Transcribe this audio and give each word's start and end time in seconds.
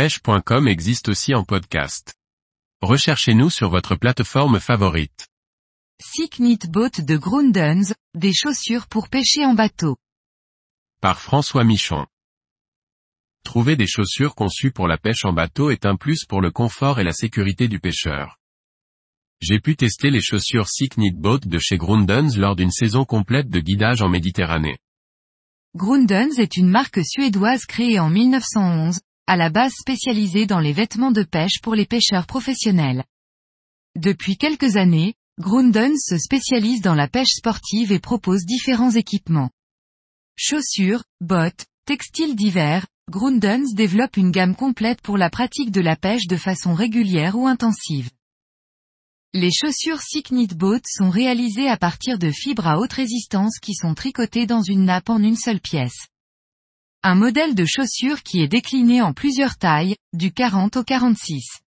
pêche.com 0.00 0.66
existe 0.66 1.10
aussi 1.10 1.34
en 1.34 1.44
podcast. 1.44 2.14
Recherchez-nous 2.80 3.50
sur 3.50 3.68
votre 3.68 3.96
plateforme 3.96 4.58
favorite. 4.58 5.28
Sick 6.02 6.36
Knit 6.38 6.60
Boat 6.70 7.02
de 7.02 7.18
Grundens, 7.18 7.92
des 8.14 8.32
chaussures 8.32 8.86
pour 8.86 9.10
pêcher 9.10 9.44
en 9.44 9.52
bateau. 9.52 9.98
Par 11.02 11.20
François 11.20 11.64
Michon. 11.64 12.06
Trouver 13.44 13.76
des 13.76 13.86
chaussures 13.86 14.34
conçues 14.34 14.70
pour 14.70 14.88
la 14.88 14.96
pêche 14.96 15.26
en 15.26 15.34
bateau 15.34 15.68
est 15.68 15.84
un 15.84 15.96
plus 15.96 16.24
pour 16.24 16.40
le 16.40 16.50
confort 16.50 16.98
et 16.98 17.04
la 17.04 17.12
sécurité 17.12 17.68
du 17.68 17.78
pêcheur. 17.78 18.38
J'ai 19.42 19.60
pu 19.60 19.76
tester 19.76 20.08
les 20.08 20.22
chaussures 20.22 20.70
Sick 20.70 20.94
Knit 20.94 21.12
Boat 21.12 21.40
de 21.40 21.58
chez 21.58 21.76
Grundens 21.76 22.38
lors 22.38 22.56
d'une 22.56 22.72
saison 22.72 23.04
complète 23.04 23.50
de 23.50 23.60
guidage 23.60 24.00
en 24.00 24.08
Méditerranée. 24.08 24.78
Grundens 25.76 26.38
est 26.38 26.56
une 26.56 26.70
marque 26.70 27.04
suédoise 27.04 27.66
créée 27.66 28.00
en 28.00 28.08
1911, 28.08 29.00
à 29.30 29.36
la 29.36 29.48
base 29.48 29.74
spécialisée 29.78 30.44
dans 30.44 30.58
les 30.58 30.72
vêtements 30.72 31.12
de 31.12 31.22
pêche 31.22 31.60
pour 31.62 31.76
les 31.76 31.86
pêcheurs 31.86 32.26
professionnels. 32.26 33.04
Depuis 33.94 34.36
quelques 34.36 34.74
années, 34.74 35.14
Grundens 35.38 36.00
se 36.00 36.18
spécialise 36.18 36.80
dans 36.80 36.96
la 36.96 37.06
pêche 37.06 37.34
sportive 37.36 37.92
et 37.92 38.00
propose 38.00 38.44
différents 38.44 38.90
équipements. 38.90 39.50
Chaussures, 40.34 41.04
bottes, 41.20 41.66
textiles 41.86 42.34
divers, 42.34 42.88
Grundens 43.08 43.72
développe 43.72 44.16
une 44.16 44.32
gamme 44.32 44.56
complète 44.56 45.00
pour 45.00 45.16
la 45.16 45.30
pratique 45.30 45.70
de 45.70 45.80
la 45.80 45.94
pêche 45.94 46.26
de 46.26 46.36
façon 46.36 46.74
régulière 46.74 47.36
ou 47.36 47.46
intensive. 47.46 48.10
Les 49.32 49.52
chaussures 49.52 50.02
Sick 50.02 50.32
Knit 50.32 50.56
Boat 50.56 50.82
sont 50.86 51.08
réalisées 51.08 51.68
à 51.68 51.76
partir 51.76 52.18
de 52.18 52.32
fibres 52.32 52.66
à 52.66 52.80
haute 52.80 52.94
résistance 52.94 53.60
qui 53.62 53.74
sont 53.74 53.94
tricotées 53.94 54.46
dans 54.46 54.62
une 54.62 54.86
nappe 54.86 55.08
en 55.08 55.22
une 55.22 55.36
seule 55.36 55.60
pièce. 55.60 56.09
Un 57.02 57.14
modèle 57.14 57.54
de 57.54 57.64
chaussure 57.64 58.22
qui 58.22 58.42
est 58.42 58.48
décliné 58.48 59.00
en 59.00 59.14
plusieurs 59.14 59.56
tailles, 59.56 59.96
du 60.12 60.32
40 60.32 60.76
au 60.76 60.84
46. 60.84 61.62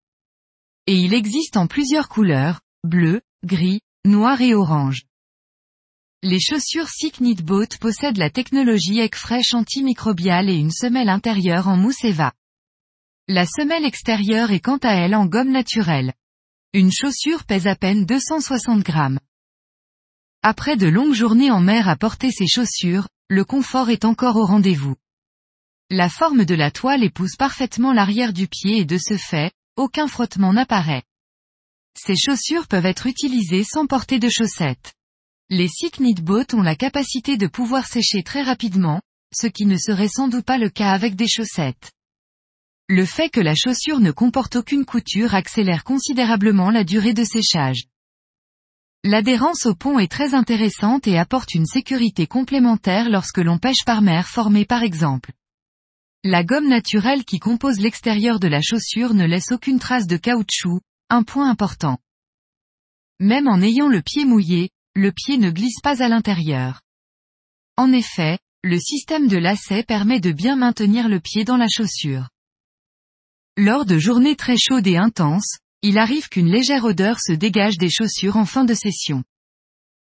Et 0.87 0.95
il 0.95 1.15
existe 1.15 1.57
en 1.57 1.67
plusieurs 1.67 2.11
couleurs, 2.11 2.61
bleu, 2.85 3.23
gris, 3.43 3.81
noir 4.05 4.43
et 4.43 4.53
orange. 4.53 5.05
Les 6.23 6.39
chaussures 6.39 6.91
Sick 6.91 7.19
Knit 7.19 7.37
Boat 7.37 7.79
possèdent 7.81 8.19
la 8.19 8.29
technologie 8.29 8.99
Egg 8.99 9.15
Fresh 9.15 9.55
antimicrobiale 9.55 10.51
et 10.51 10.55
une 10.55 10.71
semelle 10.71 11.09
intérieure 11.09 11.67
en 11.67 11.79
mousse 11.79 12.05
Eva. 12.05 12.35
La 13.27 13.47
semelle 13.47 13.87
extérieure 13.87 14.51
est 14.51 14.61
quant 14.61 14.81
à 14.83 14.93
elle 14.93 15.15
en 15.15 15.25
gomme 15.25 15.51
naturelle. 15.51 16.13
Une 16.75 16.93
chaussure 16.93 17.45
pèse 17.45 17.67
à 17.67 17.75
peine 17.75 18.05
260 18.05 18.83
grammes. 18.83 19.19
Après 20.43 20.77
de 20.77 20.89
longues 20.89 21.15
journées 21.15 21.51
en 21.51 21.61
mer 21.61 21.89
à 21.89 21.97
porter 21.97 22.31
ces 22.31 22.47
chaussures, 22.47 23.09
le 23.29 23.47
confort 23.47 23.89
est 23.89 24.05
encore 24.05 24.37
au 24.37 24.45
rendez-vous. 24.45 24.97
La 25.95 26.09
forme 26.09 26.47
de 26.47 26.55
la 26.55 26.71
toile 26.71 27.05
épouse 27.05 27.37
parfaitement 27.37 27.93
l'arrière 27.93 28.33
du 28.33 28.49
pied 28.49 28.79
et 28.79 28.85
de 28.87 28.97
ce 28.97 29.19
fait, 29.19 29.53
aucun 29.77 30.09
frottement 30.09 30.55
n'apparaît. 30.55 31.03
Ces 31.95 32.17
chaussures 32.17 32.67
peuvent 32.67 32.87
être 32.87 33.07
utilisées 33.07 33.63
sans 33.63 33.87
porter 33.87 34.19
de 34.19 34.31
chaussettes. 34.31 34.95
Les 35.51 35.69
Knit 35.69 36.23
Boat 36.23 36.47
ont 36.55 36.63
la 36.63 36.77
capacité 36.77 37.37
de 37.37 37.47
pouvoir 37.47 37.87
sécher 37.87 38.23
très 38.23 38.41
rapidement, 38.41 39.03
ce 39.35 39.47
qui 39.47 39.67
ne 39.67 39.77
serait 39.77 40.09
sans 40.09 40.29
doute 40.29 40.47
pas 40.47 40.57
le 40.57 40.71
cas 40.71 40.93
avec 40.93 41.15
des 41.15 41.29
chaussettes. 41.29 41.93
Le 42.89 43.05
fait 43.05 43.29
que 43.29 43.41
la 43.41 43.55
chaussure 43.55 44.01
ne 44.01 44.13
comporte 44.13 44.57
aucune 44.57 44.87
couture 44.87 45.35
accélère 45.35 45.85
considérablement 45.85 46.71
la 46.71 46.85
durée 46.85 47.13
de 47.13 47.25
séchage. 47.25 47.85
L'adhérence 49.05 49.67
au 49.67 49.75
pont 49.75 49.99
est 49.99 50.11
très 50.11 50.33
intéressante 50.33 51.07
et 51.07 51.19
apporte 51.19 51.53
une 51.53 51.67
sécurité 51.67 52.27
complémentaire 52.27 53.11
lorsque 53.11 53.37
l'on 53.37 53.59
pêche 53.59 53.85
par 53.85 54.01
mer 54.01 54.27
formée 54.27 54.65
par 54.65 54.83
exemple. 54.83 55.33
La 56.25 56.45
gomme 56.45 56.69
naturelle 56.69 57.25
qui 57.25 57.41
compose 57.41 57.81
l'extérieur 57.81 58.39
de 58.39 58.47
la 58.47 58.61
chaussure 58.63 59.13
ne 59.13 59.27
laisse 59.27 59.51
aucune 59.51 59.81
trace 59.81 60.07
de 60.07 60.17
caoutchouc, 60.17 60.81
un 61.11 61.25
point 61.25 61.51
important. 61.51 61.99
Même 63.19 63.49
en 63.49 63.61
ayant 63.61 63.89
le 63.89 64.03
pied 64.03 64.25
mouillé, 64.25 64.71
le 64.95 65.11
pied 65.11 65.37
ne 65.37 65.51
glisse 65.51 65.81
pas 65.83 66.01
à 66.01 66.09
l'intérieur. 66.09 66.81
En 67.77 67.93
effet, 67.93 68.39
le 68.63 68.79
système 68.79 69.27
de 69.27 69.37
lacet 69.37 69.83
permet 69.83 70.21
de 70.21 70.31
bien 70.31 70.55
maintenir 70.55 71.09
le 71.09 71.19
pied 71.19 71.45
dans 71.45 71.57
la 71.57 71.67
chaussure. 71.69 72.29
Lors 73.57 73.85
de 73.85 73.99
journées 73.99 74.37
très 74.37 74.57
chaudes 74.57 74.87
et 74.87 74.97
intenses, 74.97 75.59
il 75.83 75.99
arrive 75.99 76.29
qu'une 76.29 76.49
légère 76.49 76.85
odeur 76.85 77.19
se 77.19 77.33
dégage 77.33 77.79
des 77.79 77.91
chaussures 77.91 78.37
en 78.37 78.47
fin 78.47 78.65
de 78.65 78.75
session. 78.75 79.25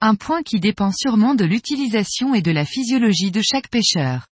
Un 0.01 0.15
point 0.15 0.45
qui 0.45 0.61
dépend 0.61 0.93
sûrement 0.93 1.35
de 1.35 1.45
l'utilisation 1.45 2.33
et 2.33 2.43
de 2.43 2.53
la 2.53 2.65
physiologie 2.65 3.33
de 3.33 3.43
chaque 3.43 3.69
pêcheur. 3.69 4.29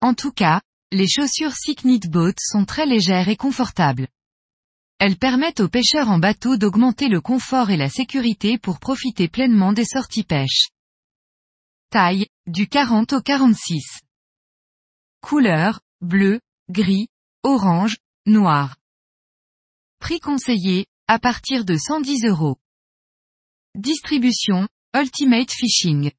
En 0.00 0.14
tout 0.14 0.32
cas, 0.32 0.62
les 0.90 1.06
chaussures 1.06 1.52
Sick 1.52 1.82
Knit 1.84 2.08
Boat 2.08 2.34
sont 2.38 2.64
très 2.64 2.86
légères 2.86 3.28
et 3.28 3.36
confortables. 3.36 4.08
Elles 4.98 5.18
permettent 5.18 5.60
aux 5.60 5.68
pêcheurs 5.68 6.08
en 6.08 6.18
bateau 6.18 6.56
d'augmenter 6.56 7.08
le 7.08 7.20
confort 7.20 7.70
et 7.70 7.76
la 7.76 7.90
sécurité 7.90 8.58
pour 8.58 8.80
profiter 8.80 9.28
pleinement 9.28 9.72
des 9.72 9.84
sorties 9.84 10.24
pêche. 10.24 10.68
Taille, 11.90 12.26
du 12.46 12.68
40 12.68 13.12
au 13.12 13.20
46. 13.20 14.00
Couleur, 15.20 15.80
bleu, 16.00 16.40
gris, 16.68 17.08
orange, 17.42 17.98
Noir. 18.26 18.76
Prix 20.00 20.20
conseillé, 20.20 20.86
à 21.06 21.18
partir 21.18 21.64
de 21.64 21.76
110 21.76 22.24
euros. 22.26 22.56
Distribution, 23.74 24.68
Ultimate 24.94 25.50
Fishing. 25.50 26.10